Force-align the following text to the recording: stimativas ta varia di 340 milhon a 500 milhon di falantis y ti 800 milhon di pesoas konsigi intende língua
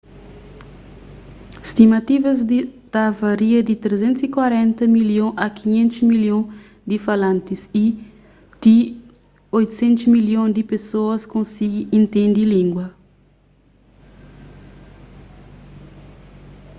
stimativas 1.69 2.39
ta 2.93 3.03
varia 3.21 3.59
di 3.69 3.75
340 3.83 4.87
milhon 4.95 5.31
a 5.45 5.47
500 5.59 6.05
milhon 6.11 6.43
di 6.89 6.97
falantis 7.05 7.61
y 7.83 7.85
ti 8.61 8.77
800 9.59 10.13
milhon 10.15 10.47
di 10.57 10.63
pesoas 10.71 11.21
konsigi 11.33 11.81
intende 11.99 12.41
língua 12.55 12.87